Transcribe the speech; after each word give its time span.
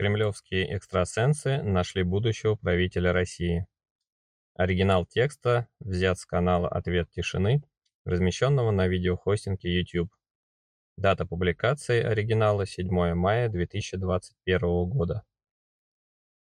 Кремлевские 0.00 0.74
экстрасенсы 0.74 1.60
нашли 1.62 2.04
будущего 2.04 2.54
правителя 2.54 3.12
России. 3.12 3.66
Оригинал 4.54 5.04
текста 5.04 5.68
взят 5.78 6.18
с 6.18 6.24
канала 6.24 6.70
«Ответ 6.70 7.10
тишины», 7.10 7.62
размещенного 8.06 8.70
на 8.70 8.88
видеохостинге 8.88 9.78
YouTube. 9.78 10.10
Дата 10.96 11.26
публикации 11.26 12.02
оригинала 12.02 12.64
7 12.64 13.12
мая 13.12 13.50
2021 13.50 14.60
года. 14.88 15.22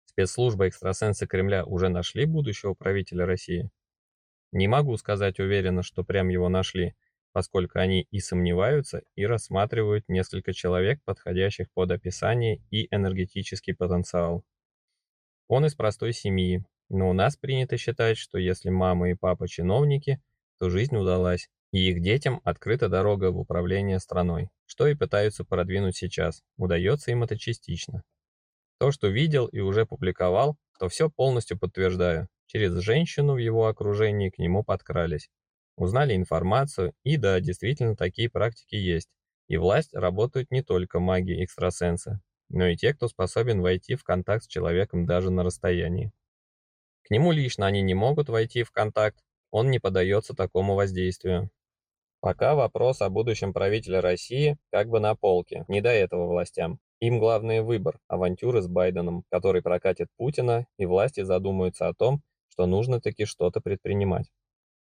Спецслужбы 0.04 0.68
экстрасенсы 0.68 1.26
Кремля 1.26 1.64
уже 1.64 1.88
нашли 1.88 2.26
будущего 2.26 2.74
правителя 2.74 3.26
России? 3.26 3.72
Не 4.52 4.68
могу 4.68 4.98
сказать 4.98 5.40
уверенно, 5.40 5.84
что 5.84 6.04
прям 6.04 6.28
его 6.28 6.50
нашли, 6.50 6.98
поскольку 7.38 7.78
они 7.78 8.08
и 8.10 8.20
сомневаются, 8.20 9.04
и 9.14 9.28
рассматривают 9.28 10.06
несколько 10.08 10.54
человек, 10.54 11.00
подходящих 11.04 11.68
под 11.76 11.92
описание 11.92 12.64
и 12.72 12.88
энергетический 12.90 13.76
потенциал. 13.76 14.44
Он 15.48 15.64
из 15.68 15.76
простой 15.76 16.14
семьи, 16.14 16.66
но 16.90 17.12
у 17.12 17.14
нас 17.14 17.38
принято 17.38 17.78
считать, 17.78 18.18
что 18.18 18.40
если 18.40 18.72
мама 18.72 19.12
и 19.12 19.14
папа 19.14 19.48
чиновники, 19.48 20.20
то 20.58 20.72
жизнь 20.72 20.96
удалась, 20.96 21.48
и 21.72 21.92
их 21.92 22.02
детям 22.02 22.42
открыта 22.44 22.90
дорога 22.90 23.30
в 23.30 23.38
управление 23.38 24.00
страной, 24.00 24.50
что 24.66 24.88
и 24.88 24.96
пытаются 24.96 25.46
продвинуть 25.46 25.96
сейчас, 25.96 26.42
удается 26.58 27.12
им 27.12 27.22
это 27.22 27.38
частично. 27.38 28.02
То, 28.80 28.92
что 28.92 29.10
видел 29.10 29.46
и 29.46 29.60
уже 29.60 29.86
публиковал, 29.86 30.58
то 30.80 30.90
все 30.90 31.08
полностью 31.08 31.60
подтверждаю. 31.60 32.30
Через 32.48 32.74
женщину 32.80 33.34
в 33.34 33.38
его 33.38 33.68
окружении 33.68 34.32
к 34.32 34.40
нему 34.40 34.64
подкрались. 34.64 35.30
Узнали 35.78 36.16
информацию, 36.16 36.94
и 37.04 37.18
да, 37.18 37.40
действительно 37.40 37.96
такие 37.96 38.32
практики 38.32 38.76
есть. 38.76 39.10
И 39.48 39.58
власть 39.58 39.94
работают 39.94 40.50
не 40.50 40.64
только 40.64 41.00
маги-экстрасенсы, 41.00 42.20
но 42.50 42.66
и 42.66 42.76
те, 42.76 42.96
кто 42.96 43.08
способен 43.08 43.62
войти 43.62 43.96
в 43.96 44.04
контакт 44.04 44.46
с 44.46 44.48
человеком 44.48 45.06
даже 45.06 45.30
на 45.30 45.44
расстоянии. 45.44 46.12
К 47.04 47.12
нему 47.12 47.32
лично 47.32 47.68
они 47.68 47.84
не 47.84 47.94
могут 47.94 48.28
войти 48.28 48.64
в 48.64 48.72
контакт, 48.72 49.24
он 49.52 49.70
не 49.70 49.80
поддается 49.80 50.34
такому 50.34 50.74
воздействию. 50.74 51.52
Пока 52.22 52.56
вопрос 52.56 53.02
о 53.02 53.10
будущем 53.10 53.54
правителя 53.54 54.02
России 54.02 54.58
как 54.72 54.90
бы 54.90 55.00
на 55.00 55.16
полке, 55.16 55.64
не 55.68 55.80
до 55.80 55.90
этого 55.90 56.28
властям. 56.28 56.80
Им 57.00 57.20
главный 57.20 57.62
выбор– 57.62 58.00
авантюры 58.08 58.64
с 58.64 58.68
Байденом, 58.68 59.24
который 59.30 59.62
прокатит 59.62 60.08
Путина, 60.18 60.66
и 60.80 60.88
власти 60.88 61.22
задумаются 61.22 61.88
о 61.88 61.94
том, 61.94 62.24
что 62.50 62.66
нужно 62.66 63.00
таки 63.00 63.26
что-то 63.26 63.62
предпринимать. 63.62 64.32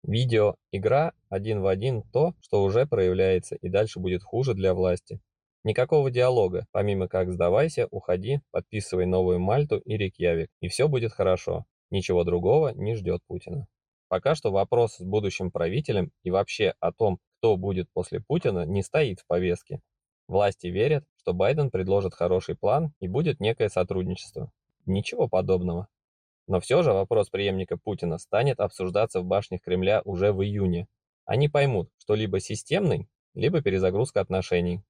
Видео 0.04 0.56
«Игра» 0.74 1.14
один 1.30 1.62
в 1.62 1.68
один 1.68 2.04
то, 2.12 2.34
что 2.42 2.62
уже 2.62 2.86
проявляется 2.86 3.56
и 3.56 3.70
дальше 3.70 4.02
будет 4.02 4.22
хуже 4.22 4.54
для 4.54 4.74
власти. 4.74 5.22
Никакого 5.64 6.12
диалога, 6.12 6.68
помимо 6.72 7.08
как 7.08 7.32
«сдавайся», 7.32 7.88
«уходи», 7.90 8.42
«подписывай 8.52 9.06
новую 9.06 9.40
Мальту» 9.40 9.78
и 9.78 9.96
«Рикьявик», 9.96 10.50
и 10.60 10.68
все 10.68 10.90
будет 10.90 11.14
хорошо. 11.14 11.64
Ничего 11.90 12.26
другого 12.26 12.74
не 12.76 12.96
ждет 12.96 13.22
Путина. 13.28 13.66
Пока 14.10 14.36
что 14.36 14.52
вопрос 14.52 14.98
с 14.98 15.02
будущим 15.02 15.52
правителем 15.52 16.12
и 16.24 16.32
вообще 16.32 16.74
о 16.82 16.92
том, 16.92 17.20
кто 17.38 17.56
будет 17.56 17.88
после 17.94 18.20
Путина, 18.20 18.66
не 18.66 18.84
стоит 18.84 19.22
в 19.22 19.26
повестке. 19.26 19.80
Власти 20.28 20.68
верят, 20.68 21.06
что 21.16 21.34
Байден 21.34 21.72
предложит 21.72 22.14
хороший 22.14 22.56
план 22.56 22.94
и 23.00 23.08
будет 23.08 23.40
некое 23.40 23.70
сотрудничество. 23.70 24.52
Ничего 24.86 25.30
подобного. 25.30 25.88
Но 26.48 26.60
все 26.60 26.84
же 26.84 26.92
вопрос 26.92 27.30
преемника 27.30 27.78
Путина 27.78 28.18
станет 28.18 28.60
обсуждаться 28.60 29.22
в 29.22 29.26
башнях 29.26 29.62
Кремля 29.62 30.02
уже 30.04 30.34
в 30.34 30.44
июне. 30.44 30.88
Они 31.26 31.48
поймут, 31.48 31.90
что 31.98 32.16
либо 32.16 32.40
системный, 32.40 33.08
либо 33.34 33.62
перезагрузка 33.62 34.20
отношений. 34.20 34.84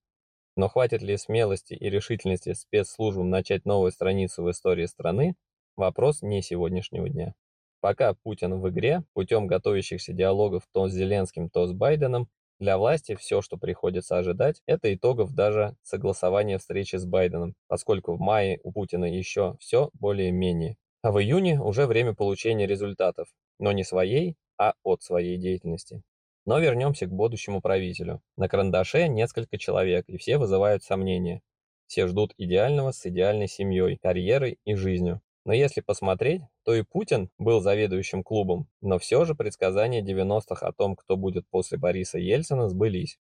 Но 0.55 0.67
хватит 0.67 1.01
ли 1.01 1.17
смелости 1.17 1.73
и 1.73 1.89
решительности 1.89 2.53
спецслужбам 2.53 3.29
начать 3.29 3.65
новую 3.65 3.91
страницу 3.91 4.43
в 4.43 4.51
истории 4.51 4.85
страны– 4.85 5.35
вопрос 5.77 6.21
не 6.21 6.41
сегодняшнего 6.41 7.09
дня. 7.09 7.33
Пока 7.81 8.13
Путин 8.13 8.59
в 8.59 8.69
игре, 8.69 9.03
путем 9.13 9.47
готовящихся 9.47 10.13
диалогов 10.13 10.63
то 10.71 10.87
с 10.87 10.93
Зеленским, 10.93 11.49
то 11.49 11.67
с 11.67 11.73
Байденом, 11.73 12.29
для 12.59 12.77
власти 12.77 13.15
все, 13.15 13.41
что 13.41 13.57
приходится 13.57 14.17
ожидать, 14.17 14.61
это 14.67 14.93
итогов 14.93 15.33
даже 15.33 15.75
согласования 15.81 16.59
встречи 16.59 16.95
с 16.95 17.05
Байденом, 17.05 17.55
поскольку 17.67 18.15
в 18.15 18.21
мае 18.21 18.59
у 18.63 18.71
Путина 18.71 19.05
еще 19.05 19.57
все 19.59 19.89
более-менее. 19.93 20.77
А 21.03 21.11
в 21.11 21.19
июне 21.21 21.59
уже 21.59 21.85
время 21.85 22.13
получения 22.13 22.65
результатов, 22.65 23.27
но 23.59 23.73
не 23.73 23.83
своей, 23.83 24.37
а 24.57 24.73
от 24.83 25.03
своей 25.03 25.37
деятельности. 25.37 26.01
Но 26.45 26.59
вернемся 26.59 27.07
к 27.07 27.11
будущему 27.11 27.61
правителю. 27.61 28.21
На 28.37 28.47
карандаше 28.47 29.09
несколько 29.09 29.57
человек, 29.57 30.05
и 30.07 30.15
все 30.15 30.37
вызывают 30.37 30.81
сомнения. 30.81 31.41
Все 31.87 32.07
ждут 32.07 32.33
идеального 32.37 32.91
с 32.93 33.05
идеальной 33.05 33.49
семьей, 33.49 33.97
карьерой 33.97 34.59
и 34.63 34.75
жизнью. 34.75 35.21
Но 35.45 35.51
если 35.51 35.81
посмотреть, 35.81 36.41
то 36.63 36.73
и 36.73 36.83
Путин 36.83 37.29
был 37.37 37.59
заведующим 37.59 38.23
клубом, 38.23 38.69
но 38.79 38.97
все 38.97 39.25
же 39.25 39.35
предсказания 39.35 40.01
90-х 40.01 40.65
о 40.65 40.71
том, 40.71 40.95
кто 40.95 41.17
будет 41.17 41.45
после 41.49 41.77
Бориса 41.77 42.17
Ельцина, 42.17 42.69
сбылись. 42.69 43.19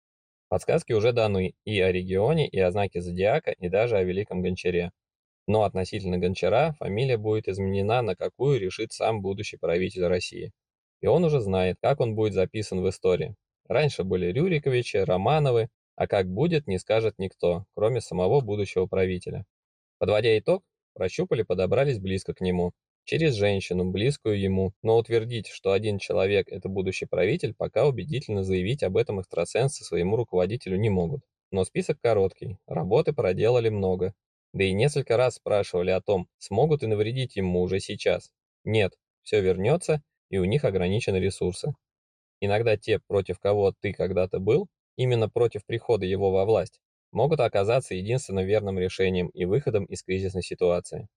Подсказки 0.48 0.92
уже 0.92 1.12
даны 1.12 1.54
и 1.64 1.80
о 1.80 1.90
регионе, 1.90 2.46
и 2.46 2.60
о 2.60 2.70
знаке 2.70 3.00
зодиака, 3.00 3.50
и 3.50 3.68
даже 3.68 3.96
о 3.96 4.04
Великом 4.04 4.40
Гончаре. 4.40 4.92
Но 5.46 5.64
относительно 5.64 6.18
Гончара 6.18 6.74
фамилия 6.78 7.16
будет 7.16 7.48
изменена 7.48 8.02
на 8.02 8.14
какую 8.16 8.60
решит 8.60 8.92
сам 8.92 9.22
будущий 9.22 9.56
правитель 9.56 10.06
России. 10.06 10.52
И 11.00 11.06
он 11.06 11.24
уже 11.24 11.40
знает, 11.40 11.76
как 11.80 12.00
он 12.00 12.14
будет 12.14 12.34
записан 12.34 12.80
в 12.80 12.88
истории. 12.88 13.34
Раньше 13.68 14.04
были 14.04 14.26
Рюриковичи, 14.32 14.98
Романовы, 14.98 15.68
а 15.96 16.06
как 16.06 16.28
будет, 16.28 16.66
не 16.66 16.78
скажет 16.78 17.14
никто, 17.18 17.64
кроме 17.74 18.00
самого 18.00 18.40
будущего 18.40 18.86
правителя. 18.86 19.44
Подводя 19.98 20.38
итог, 20.38 20.62
Прощупали, 20.94 21.42
подобрались 21.42 21.98
близко 21.98 22.34
к 22.34 22.40
нему. 22.42 22.72
Через 23.04 23.34
женщину, 23.34 23.90
близкую 23.90 24.38
ему, 24.38 24.74
но 24.82 24.96
утвердить, 24.96 25.48
что 25.48 25.72
один 25.72 25.98
человек– 25.98 26.48
это 26.50 26.68
будущий 26.68 27.06
правитель, 27.06 27.54
пока 27.54 27.86
убедительно 27.86 28.44
заявить 28.44 28.82
об 28.82 28.96
этом 28.96 29.20
экстрасенсы 29.20 29.84
своему 29.84 30.16
руководителю 30.16 30.78
не 30.78 30.90
могут. 30.90 31.22
Но 31.50 31.64
список 31.64 31.98
короткий, 32.00 32.58
работы 32.66 33.12
проделали 33.12 33.70
много. 33.70 34.14
Да 34.52 34.64
и 34.64 34.72
несколько 34.72 35.16
раз 35.16 35.36
спрашивали 35.36 35.90
о 35.90 36.00
том, 36.00 36.28
смогут 36.38 36.82
и 36.82 36.86
навредить 36.86 37.36
ему 37.36 37.62
уже 37.62 37.80
сейчас. 37.80 38.30
Нет, 38.64 38.92
все 39.22 39.40
вернется, 39.40 40.02
и 40.28 40.38
у 40.38 40.44
них 40.44 40.64
ограничены 40.64 41.16
ресурсы. 41.16 41.74
Иногда 42.40 42.76
те, 42.76 42.98
против 42.98 43.38
кого 43.38 43.72
ты 43.80 43.92
когда-то 43.92 44.40
был, 44.40 44.68
именно 44.96 45.28
против 45.28 45.64
прихода 45.64 46.04
его 46.04 46.30
во 46.30 46.44
власть, 46.44 46.80
могут 47.12 47.40
оказаться 47.40 47.94
единственно 47.94 48.40
верным 48.40 48.78
решением 48.78 49.28
и 49.28 49.44
выходом 49.44 49.84
из 49.84 50.02
кризисной 50.02 50.42
ситуации. 50.42 51.08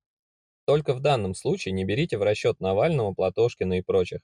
Только 0.66 0.94
в 0.94 1.00
данном 1.00 1.34
случае 1.36 1.74
не 1.74 1.86
берите 1.86 2.18
в 2.18 2.24
расчет 2.24 2.60
Навального, 2.60 3.14
Платошкина 3.14 3.80
и 3.80 3.82
прочих. 3.82 4.22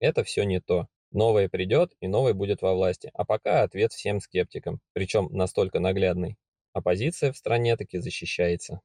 Это 0.00 0.22
все 0.24 0.44
не 0.44 0.60
то. 0.60 0.86
Новое 1.12 1.48
придет, 1.48 1.92
и 2.00 2.08
новое 2.08 2.34
будет 2.34 2.62
во 2.62 2.74
власти. 2.74 3.10
А 3.14 3.24
пока 3.24 3.62
ответ 3.62 3.92
всем 3.92 4.20
скептикам, 4.20 4.80
причем 4.92 5.28
настолько 5.32 5.80
наглядный. 5.80 6.36
Оппозиция 6.72 7.32
в 7.32 7.36
стране 7.36 7.76
таки 7.76 7.98
защищается. 7.98 8.80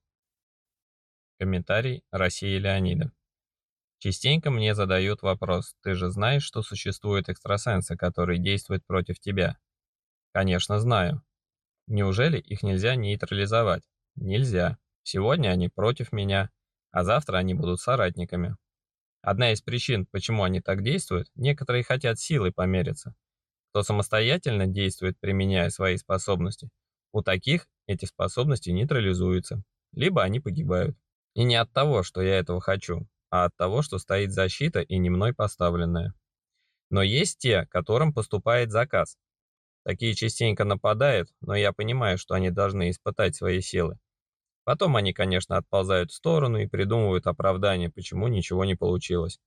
Комментарий 1.40 2.04
России 2.12 2.58
Леонида. 2.58 3.12
Частенько 4.00 4.52
мне 4.52 4.76
задают 4.76 5.22
вопрос, 5.22 5.76
ты 5.82 5.94
же 5.94 6.10
знаешь, 6.10 6.44
что 6.44 6.62
существуют 6.62 7.30
экстрасенсы, 7.30 7.96
которые 7.96 8.40
действуют 8.40 8.86
против 8.86 9.20
тебя? 9.20 9.58
Конечно, 10.34 10.80
знаю. 10.80 11.24
Неужели 11.88 12.40
их 12.40 12.64
нельзя 12.64 12.96
нейтрализовать? 12.96 13.84
Нельзя. 14.16 14.78
Сегодня 15.04 15.50
они 15.50 15.70
против 15.70 16.12
меня, 16.12 16.50
а 16.92 17.04
завтра 17.04 17.38
они 17.38 17.54
будут 17.54 17.80
соратниками. 17.80 18.58
Одна 19.22 19.52
из 19.52 19.62
причин, 19.62 20.06
почему 20.06 20.44
они 20.44 20.62
так 20.62 20.84
действуют, 20.84 21.30
некоторые 21.36 21.84
хотят 21.84 22.20
силой 22.20 22.52
помериться. 22.52 23.16
Кто 23.72 23.84
самостоятельно 23.84 24.68
действует, 24.68 25.20
применяя 25.20 25.70
свои 25.70 25.98
способности, 25.98 26.70
у 27.12 27.22
таких 27.22 27.68
эти 27.88 28.06
способности 28.06 28.70
нейтрализуются, 28.70 29.64
либо 29.94 30.24
они 30.24 30.40
погибают. 30.40 30.98
И 31.34 31.44
не 31.44 31.56
от 31.56 31.72
того, 31.72 32.04
что 32.04 32.22
я 32.22 32.38
этого 32.38 32.62
хочу, 32.62 33.08
а 33.30 33.46
от 33.46 33.56
того, 33.58 33.82
что 33.82 34.00
стоит 34.00 34.32
защита 34.32 34.82
и 34.82 34.98
не 34.98 35.10
мной 35.10 35.34
поставленная. 35.34 36.14
Но 36.90 37.02
есть 37.02 37.40
те, 37.40 37.66
которым 37.66 38.14
поступает 38.14 38.72
заказ, 38.72 39.18
Такие 39.86 40.16
частенько 40.16 40.64
нападают, 40.64 41.30
но 41.42 41.54
я 41.54 41.72
понимаю, 41.72 42.18
что 42.18 42.34
они 42.34 42.50
должны 42.50 42.90
испытать 42.90 43.36
свои 43.36 43.62
силы. 43.62 44.00
Потом 44.64 44.96
они, 44.96 45.14
конечно, 45.14 45.58
отползают 45.58 46.10
в 46.10 46.16
сторону 46.16 46.58
и 46.58 46.66
придумывают 46.66 47.28
оправдание, 47.28 47.92
почему 47.92 48.28
ничего 48.28 48.66
не 48.66 48.74
получилось. 48.74 49.40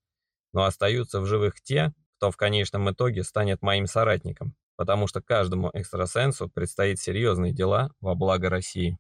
Но 0.52 0.62
остаются 0.62 1.20
в 1.20 1.26
живых 1.26 1.61
те, 1.61 1.93
кто 2.17 2.31
в 2.31 2.37
конечном 2.37 2.88
итоге 2.88 3.25
станет 3.25 3.62
моим 3.62 3.88
соратником, 3.88 4.55
потому 4.78 5.08
что 5.08 5.20
каждому 5.20 5.70
экстрасенсу 5.75 6.48
предстоит 6.48 7.00
серьезные 7.00 7.52
дела 7.52 7.90
во 8.00 8.14
благо 8.14 8.48
России. 8.48 8.98